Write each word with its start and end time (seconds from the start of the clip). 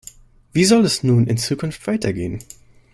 Wie 0.51 0.65
soll 0.65 0.83
es 0.83 1.03
nun 1.03 1.27
in 1.27 1.37
Zukunft 1.37 1.85
weitergehen? 1.85 2.39